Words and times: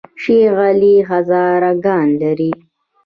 شیخ 0.21 0.55
علي 0.69 0.95
هزاره 1.09 1.71
ګان 1.83 2.07
لري؟ 2.21 2.51